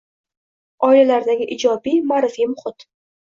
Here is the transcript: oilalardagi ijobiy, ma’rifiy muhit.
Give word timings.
oilalardagi 0.87 1.47
ijobiy, 1.57 1.99
ma’rifiy 2.13 2.51
muhit. 2.57 2.89